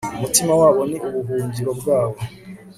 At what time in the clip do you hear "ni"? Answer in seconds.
0.89-0.97